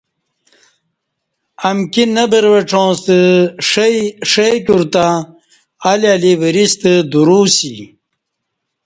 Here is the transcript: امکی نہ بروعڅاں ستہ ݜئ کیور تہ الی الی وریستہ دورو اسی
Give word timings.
امکی 1.69 2.03
نہ 2.15 2.23
بروعڅاں 2.31 2.89
ستہ 2.99 3.17
ݜئ 4.31 4.55
کیور 4.65 4.81
تہ 4.93 5.05
الی 5.91 6.09
الی 6.15 6.33
وریستہ 6.41 6.93
دورو 7.11 7.39
اسی 7.47 7.75